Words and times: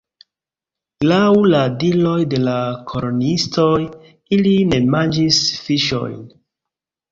Laŭ 1.11 1.25
la 1.55 1.59
diroj 1.83 2.15
de 2.31 2.39
la 2.47 2.57
koloniistoj, 2.93 3.69
ili 4.39 4.57
ne 4.73 4.83
manĝis 4.97 5.45
fiŝojn. 5.69 6.21